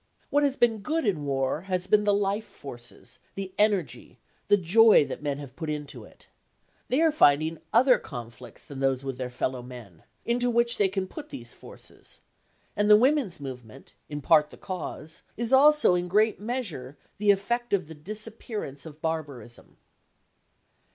What 0.31 0.41
has 0.41 0.55
been 0.55 0.79
good 0.79 1.05
in 1.05 1.25
war 1.25 1.61
has 1.69 1.85
been 1.85 2.05
the 2.05 2.11
life 2.15 2.43
forces, 2.47 3.19
the 3.35 3.53
energy, 3.59 4.17
the 4.47 4.57
joy 4.57 5.05
that 5.05 5.21
men 5.21 5.37
have 5.37 5.55
put 5.55 5.69
into 5.69 6.05
it. 6.05 6.27
They 6.87 7.01
are 7.01 7.11
finding 7.11 7.59
other 7.71 7.99
conflicts 7.99 8.65
than 8.65 8.79
those 8.79 9.03
with 9.03 9.19
their 9.19 9.29
fellow 9.29 9.61
men, 9.61 10.01
into 10.25 10.49
which 10.49 10.79
they 10.79 10.87
can 10.87 11.05
put 11.05 11.29
these 11.29 11.53
forces, 11.53 12.21
and 12.75 12.89
the 12.89 12.97
women's 12.97 13.39
movement, 13.39 13.93
in 14.09 14.21
part 14.21 14.49
the 14.49 14.57
cause, 14.57 15.21
is 15.37 15.53
also 15.53 15.93
in 15.93 16.07
great 16.07 16.39
measure 16.39 16.97
the 17.19 17.29
effect 17.29 17.71
of 17.71 17.87
the 17.87 17.93
disappearance 17.93 18.87
of 18.87 19.03
barbarism. 19.03 19.77